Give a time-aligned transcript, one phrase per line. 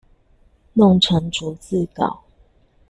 [0.73, 2.23] 弄成逐字稿